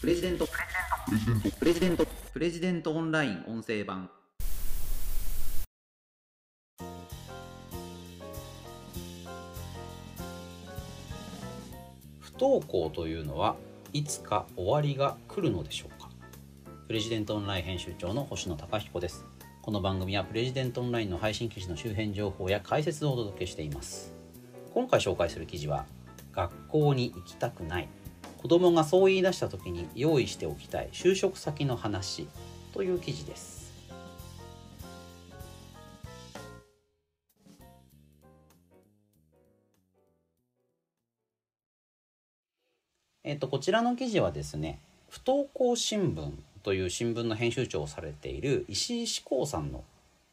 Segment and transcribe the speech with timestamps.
[0.00, 0.48] プレジデント。
[1.58, 2.06] プレジデント。
[2.32, 4.08] プレジデントオンライン音声版。
[12.18, 13.56] 不登校というのは
[13.92, 16.08] いつか終わりが来るのでしょうか？
[16.86, 19.26] プレジデントオンライン編集長の星野貴彦です。
[19.60, 24.14] この番組はプレジデントオンラインの配信記事の周辺情報や解説をお届けしています。
[24.72, 25.84] 今回紹介する記事は
[26.32, 27.88] 学校に行きたくない。
[28.40, 32.26] 子供がそう言い出した時に用意しておきたい就職先の話
[32.72, 33.70] という記事です。
[43.24, 44.78] えっと、こちらの記事はですね
[45.10, 46.32] 不登校新聞
[46.62, 49.84] という新聞の編集長をされている石井志功さんの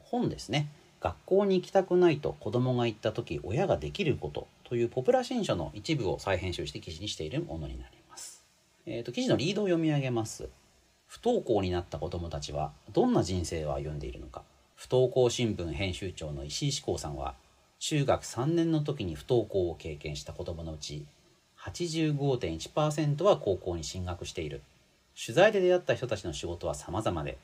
[0.00, 0.66] 本ですね。
[1.00, 4.48] 学校に行きたくないと子供が言った時親ができること。
[4.72, 8.42] というポプラ新書の一部を再編集して記事にしているものになります。
[8.86, 10.48] えーと、記事のリードを読み上げます。
[11.06, 14.44] 不登校になった子供たちはどんな人生を歩んでいるのか。
[14.74, 17.34] 不登校新聞編集長の石井志功さんは
[17.80, 21.04] 中学3年の時に不登校を経験した子供のうち
[21.60, 24.62] 85.1%は高校に進学している。
[25.22, 27.36] 取材で出会った人たちの仕事は様々で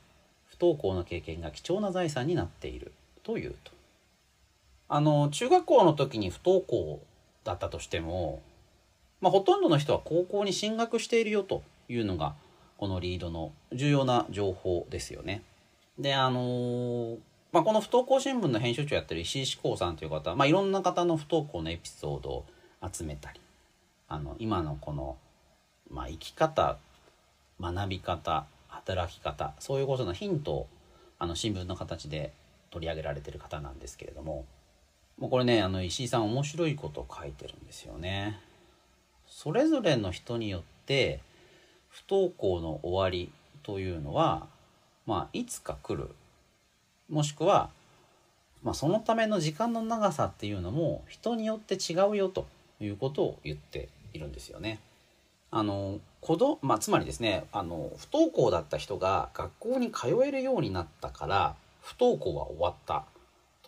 [0.47, 3.71] 不登校の経験が貴重な財産になっているというと。
[4.91, 7.03] あの中学校の時に不登校
[7.43, 8.41] だったとしても、
[9.21, 12.35] まあ、ほとんどの人は高校に進学しているよというのが
[12.77, 15.43] このリードの重要な情報ですよね。
[15.97, 17.17] であのー、
[17.51, 22.45] まあ、この不登校新聞の編集長やってる石井志功さんという方は、まあ、いろんな方の不登校のエピソードを
[22.89, 23.41] 集めたり
[24.07, 25.17] あの今のこの、
[25.89, 26.77] まあ、生き方
[27.59, 30.67] 学び方働き方そういうことのヒントを
[31.17, 32.31] あの新聞の形で
[32.71, 34.45] 取り上げられてる方なんですけれども
[35.19, 38.39] もうこれねあの石井さん面白いことを書いてるんですよね。
[39.27, 41.19] それぞれの人によって
[41.89, 43.31] 不登校の終わり
[43.63, 44.47] というのは
[45.05, 46.09] まあいつか来る
[47.09, 47.69] もしくは、
[48.63, 52.47] まあ、そのための時間の長さっていうのも人によって違うよと
[52.79, 54.79] いうことを言っているんですよね。
[55.51, 63.05] あの子どまあ、つまりですねあの不登校だった人が学校に通えるようになったから不登校は終わった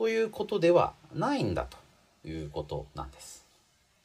[0.02, 1.78] ということではないんだと
[2.28, 3.46] いうことなんです。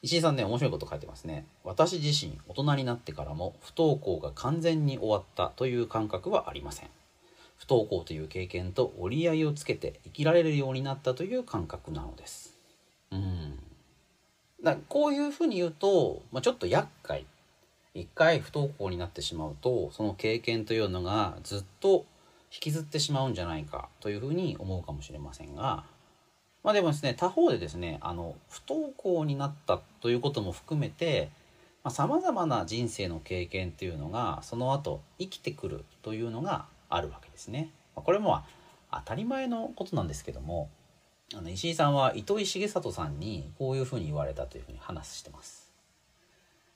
[0.03, 1.43] 石井さんね、面白いこと書いてますね。
[1.63, 6.89] 私自身、大人になってからも不登校が完全に終わったという感覚はありません。
[7.57, 12.55] 不登校という経験と折り合いをつけて生きられるようになったという感覚なのです。
[13.09, 13.57] うん。
[14.63, 17.25] だこういうふうに言うと、まあ、ちょっと厄介。
[17.95, 22.05] 一回不登校になってしまうと、その経験というのがずっと
[22.51, 25.83] 引きずってしまうんじゃないかというふうに思うかもしれませんが、
[26.63, 31.29] まあでもですね、他方でですね、あの、不登校になったということも含めて、
[31.89, 37.69] さまざ、まな人生の経験っていうのが、その後生きてくるというのがあるわけですね。
[37.95, 38.41] これも
[38.91, 40.69] 当たり前のことなんですけども、
[41.35, 45.71] あの石井さんは糸井重里さんにこういうふうに言われたというふうに話してます。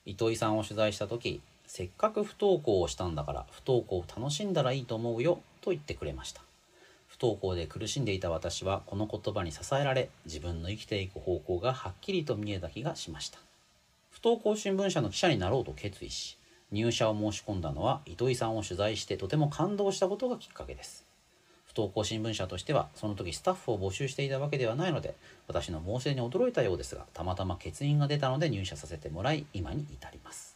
[0.04, 6.42] 糸井さんを取材した時せっかく不登校をしたんだから不登校を楽しんだらいいと思うよと言ってくれました。
[7.08, 13.38] 不登校で苦しんでいた私はこの言葉に支えられ自分の生きていく方向がはっきりと見えた気がしました。
[14.10, 16.38] 不登校新聞社の記者になろうと決意し
[16.70, 21.04] 入社を申し込んだのは糸井さんを取材してとても感動したことがきっかけです。
[21.66, 25.14] 不登校新聞社としてはその時スタッフを募集していたわけではないので
[25.48, 30.51] 私の申し出に驚いたようですがたまたま欠員が出たので入社させてもらい今に至ります。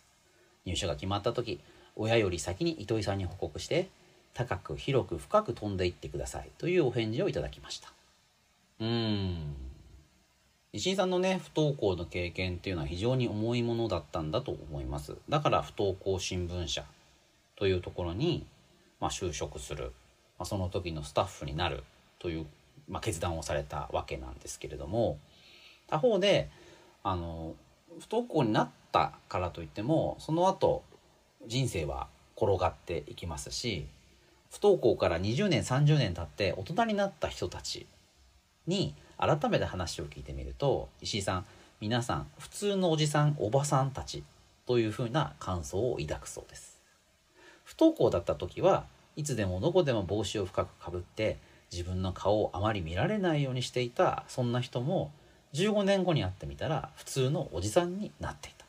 [0.66, 1.60] 入社が決まった時
[1.96, 3.88] 親より先に糸井さんに報告して
[4.34, 7.90] 高く広く深く飛んでいってくださいというお返事をいただきました。
[8.80, 9.54] うん。
[10.74, 15.14] 石井さんのね不登校の経験っていうのは非常に重いものだったんだと思います。
[15.30, 16.84] だから不登校新聞社
[17.56, 18.44] というところに、
[19.00, 19.92] まあ、就職する、
[20.38, 21.84] まあ、その時のスタッフになる。
[22.18, 22.46] という、
[22.88, 25.18] まあ、決断をされたわけなんですけれども
[25.86, 26.50] 他方で
[27.02, 27.54] あの
[27.98, 30.82] 不登校になったからといってもその後
[31.46, 33.86] 人生は転がっていきますし
[34.50, 37.86] 不登校から20年30年経って大人になった人たち
[38.66, 41.46] に改めて話を聞いてみると石井さん
[41.80, 44.24] 皆さん普通のおじさんおばさんたち
[44.66, 46.80] というふうな感想を抱くそうです。
[47.64, 48.86] 不登校だった時は
[49.16, 51.36] いつでもどこでも帽子を深くかぶって
[51.72, 55.10] 自分の顔をあまり見られないようにしていたそんな人も
[55.56, 58.66] 15年後に会ってみたら普通のおじさんになっていた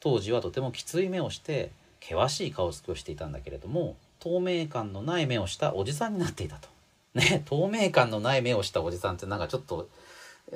[0.00, 1.70] 当時はとてもきつい目をして
[2.00, 6.68] 険しい顔つきをしていたんだけれども透明感のない目をしたおじさんになっていたと
[7.14, 9.88] ね透明感のない目をしたおじさんってなんかちょっと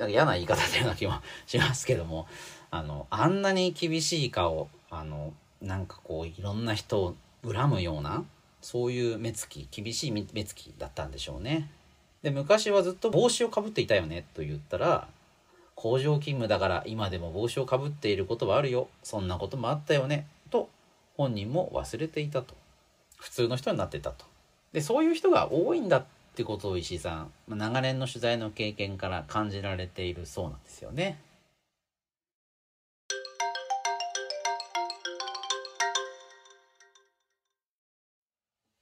[0.07, 1.13] 嫌な言い方だような気も
[1.45, 2.27] しますけども
[2.71, 8.23] あのあんなに厳しい顔あのなんかこういろんな人を恨むような
[8.61, 11.69] そういう目つき厳しい目つきだったんでしょうね。
[12.21, 15.07] で昔はずっと帽子をかぶっていたよねと言ったら
[15.75, 18.87] 工場勤務だから今でも帽子をかぶっていることはあるよ。
[19.03, 20.27] そんなこともあったよね。
[20.49, 20.69] と
[21.15, 22.55] 本人も忘れていたと。
[23.17, 24.25] 普通の人になってたと。
[24.71, 26.05] でそういう人が多いんだっ
[26.35, 31.19] てことを石井さん長年の取材の経験から感じられているそうなんですよね。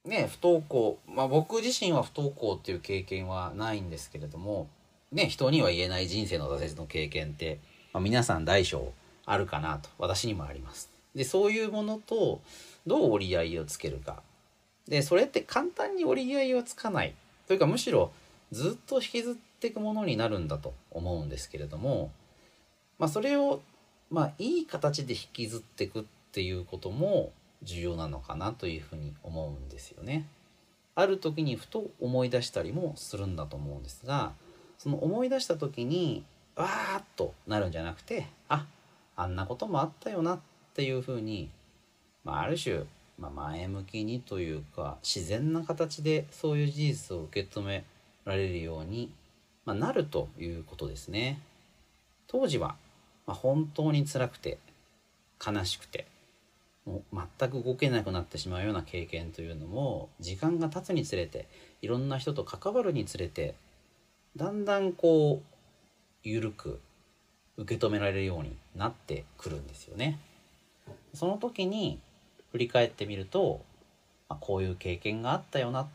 [0.04, 0.98] ね不登校。
[1.06, 4.68] まあ僕自身は不登校っていう経験はないんですけれども
[5.12, 7.58] ね人には言えない人生の挫折の経験って、
[7.92, 8.92] まあ、皆さん大小
[9.24, 10.90] あるかなと私にもあります。
[11.14, 12.40] でそういうものと
[12.86, 14.22] どう折り合いをつけるか
[14.88, 17.14] でそれって簡単に折り合いはつかない
[17.46, 18.10] というかむしろ
[18.50, 22.10] ずっと引きずっていくものになるんだと思うんですけれども、
[22.98, 23.60] まあ、それを、
[24.10, 27.32] まあ、いい形で引きずっていくっていうことも
[27.62, 30.26] 重要なのかなというふうに思うんですよね。
[30.94, 34.32] ある時にふと思い出したりもするんだと思うんですが
[34.82, 36.24] その思い出した時に
[36.56, 38.66] わーっとなるんじゃなくてあ
[39.14, 40.40] あんなこともあったよなっ
[40.74, 41.50] ていうふうに、
[42.24, 42.80] まあ、ある種、
[43.16, 47.84] まあ、前向きにというか自然な形でそういう事実を受け止め
[48.24, 49.12] られるように、
[49.64, 51.38] まあ、なるということですね。
[52.26, 52.74] 当時は、
[53.28, 54.58] まあ、本当に辛くて
[55.44, 56.06] 悲しくて
[56.86, 61.46] もう全く動けなくなってしまうような経験というのも時間が経つにつれて
[61.82, 63.54] いろんな人と関わるにつれて
[64.36, 65.56] だんだんこう
[66.22, 66.80] 緩く
[67.58, 70.18] 受け止められるようになってくるんですよね。
[71.14, 72.00] その時に
[72.50, 73.60] 振り返ってみると、
[74.28, 75.88] まあ、こういう経験があったよな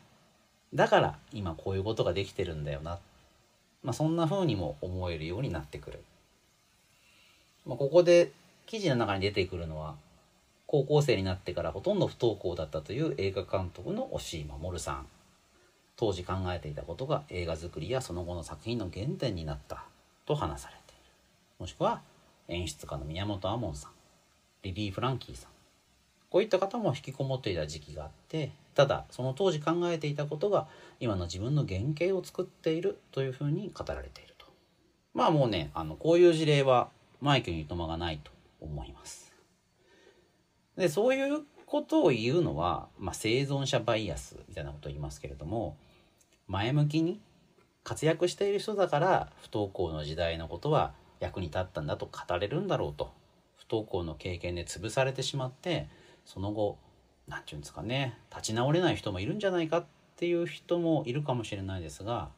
[0.72, 2.98] だから今こういうことができてるんだよな、
[3.82, 6.02] まあ、そんな風にも思えるようになってくる。
[7.66, 8.32] まあ、ここで
[8.66, 9.96] 記事の中に出てくるのは
[10.66, 15.06] 高校生になってからほとんど不登校だったという映画監督の押井守さん
[15.98, 19.84] 当時考えていたことが映画作りやその後の作品の原点になった
[20.26, 21.02] と話されている。
[21.58, 22.02] もしくは
[22.46, 23.90] 演出家の宮本亞門さん。
[24.62, 25.50] リリー・フランキーさん。
[26.30, 30.68] こういった方も引きこもっていた時期があってただその当時考えていたことが
[31.00, 34.46] 今の自分の原型を作っているというふうに語られていると。
[35.14, 36.90] まあもうねあのこういう事例は
[37.20, 38.30] マイケルにとまがないと
[38.60, 39.34] 思います。
[40.76, 45.76] でそういうことを言うのは、まあ、生存者バイアスみたいなことを言いますけれども
[46.48, 47.20] 前向きに
[47.84, 53.12] 活躍している人だから不登校の時代のことは役に立ったんだと語れるんだろうと
[53.56, 55.88] 不登校の経験で潰されてしまって
[56.24, 56.78] その後
[57.26, 59.84] 何て言うんですかね立ち直れない人もいるんじゃないかっ
[60.16, 62.30] ていう人もいるかもしれないですが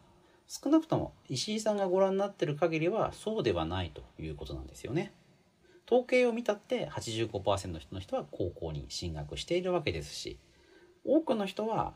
[0.48, 5.12] 少なくとも石井さんがご覧になってる限りはそうではないということなんですよね。
[5.86, 10.38] 統計を見たって85%の人の人は高校に進学しているわけですし
[11.04, 11.94] 多くの人は、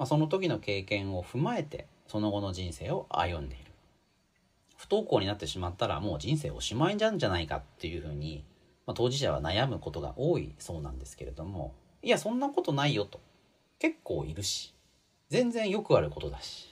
[0.00, 3.70] まあ、その時の経験を踏まえてその後の人生を歩んでいる。
[4.78, 8.42] 不登校になってしまったらもう人生おしまいなんじゃないかっていうふうに、
[8.86, 13.20] まあ、当事者は悩むことが多いそうなんですけれどもいやそんなことないよと。
[13.78, 14.74] 結構いるし。
[15.28, 16.70] 全然よくあることだし。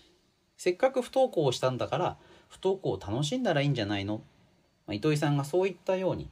[0.57, 2.17] せっかく不登校をしたんだから
[2.49, 4.23] 不登校を楽しんだらいいんじゃないの、
[4.87, 6.31] まあ、糸井さんがそういったように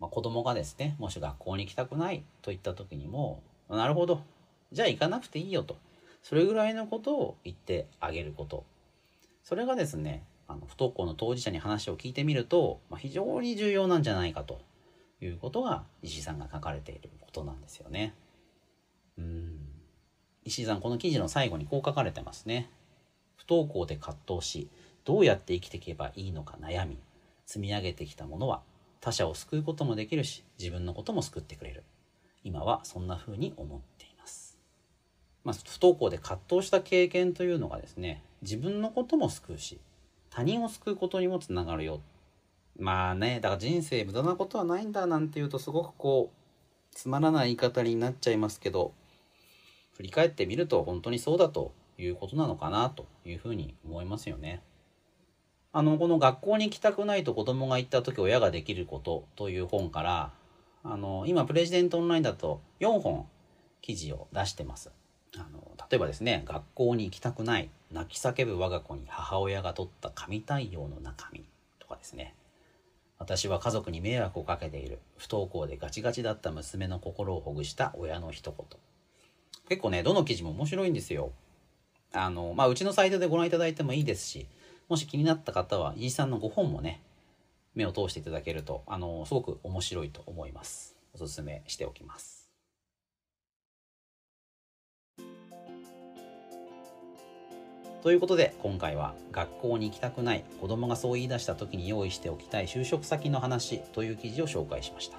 [0.00, 4.22] まあ、子供がですねもし学校に行きたくないといった時にもなるほど。
[4.72, 5.76] じゃあ行かなくていいよと。
[6.22, 8.64] それぐらいのことを言ってあげること
[9.42, 14.60] それがですねあの不登校の当事者に話を聞いてみると、まあ、非常に重要なんじゃないかと
[15.20, 18.14] いうことが石井さんが書かれていることなんですよね。
[19.18, 19.58] うん
[20.44, 22.70] 石井さんこの記事の最後にこう書かれてますね。
[23.36, 24.68] 不登校で葛藤し
[25.04, 26.98] どうやって生きていけばいいのか悩み
[27.46, 28.62] 積み上げてきたものは
[29.00, 31.84] 他者を救うこともできるし自分のことも救ってくれる
[32.44, 34.09] 今はそんな風に思ってい
[35.44, 39.78] ま、あ、不登校で葛藤した経験というのがですね自分のことも救うし
[40.30, 42.00] 他人を救うことにもつながるよ
[42.78, 48.92] まあねだから人生無駄なことはないんだなんていうとすごくこうつまらない言い方になっちゃいますけど
[49.96, 54.62] 振り返ってみると本当にそうだということなのかなというふうに思いますよね。
[55.72, 60.32] あのこの学校に行きたくないと子供が言った時親ができることという本から
[60.82, 63.26] あの今プレジデントオンラインだと4本
[63.80, 64.90] 記事を出してます
[65.36, 65.60] あの
[65.90, 71.44] 例えばですね学校に行きたくない泣き叫ぶ我が子に母親が取った神対応の中身
[71.78, 72.34] とかですね
[73.18, 78.66] 私は家族に迷惑をかけている不登校でガチガチだった娘の心をほぐした親の一言
[79.68, 81.32] 結構ねどの記事も面白いんですよ
[82.12, 84.46] あのまあうちのサイトでご覧いただいてもいいですし
[84.90, 87.00] もし気になった方は、飯さんの5本もね、
[87.76, 90.96] 目を通していただけると、あの、すごく面白いと思います。
[91.14, 92.39] おすすめしておきます。
[98.02, 105.18] ということで今回は学校に行きたくない子供がそう言い出した時に用意しておきたい就職先の話という記事を紹介しました。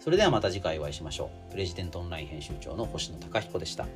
[0.00, 1.52] それではまた次回お会いしましょう。
[1.52, 3.86] プレジデントオンライン編集長の星野貴彦でした。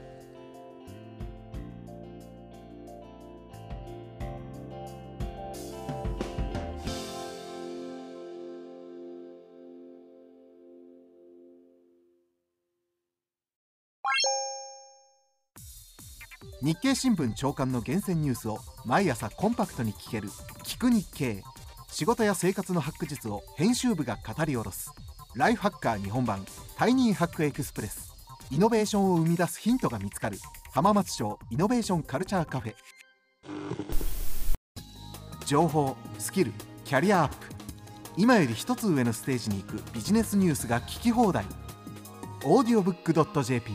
[16.63, 20.29] 日経新聞長官の厳選ニュースを毎朝コンパクトに聞ける
[20.65, 21.43] 「聞く日経」
[21.91, 24.93] 仕事や生活のハック術を編集部が語り下ろす。
[25.35, 26.45] ライフハッカー日本版。
[26.77, 28.13] タイニーハックエクスプレス。
[28.51, 30.39] イノベーションを生み出すヒントが見つかる。
[30.73, 32.75] 浜松町イノベーションカルチャーカフェ。
[35.47, 36.53] 情報スキル
[36.85, 37.47] キャリアアップ。
[38.17, 41.47] 今より一つ上のステージに行くビジネスニュースが聞き放題。
[42.45, 43.13] オーディオブック
[43.43, 43.73] .jp